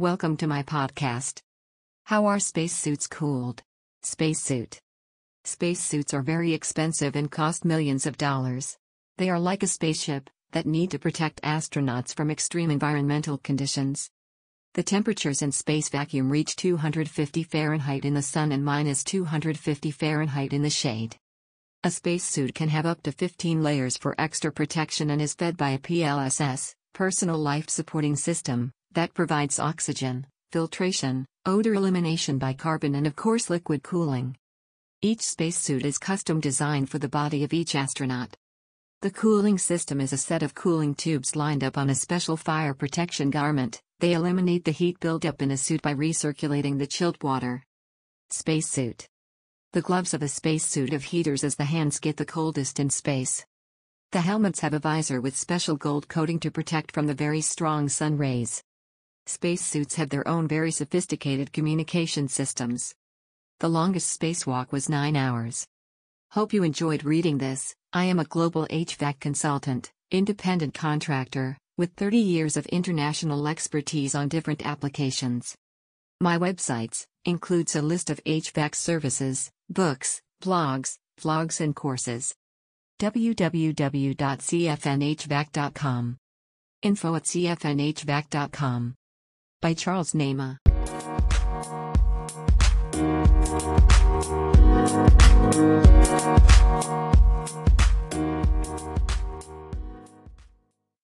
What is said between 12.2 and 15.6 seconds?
extreme environmental conditions. The temperatures in